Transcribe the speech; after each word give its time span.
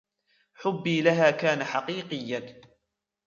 حبي 0.53 1.01
لها 1.01 1.31
كان 1.31 1.63
حقيقياً. 1.63 2.61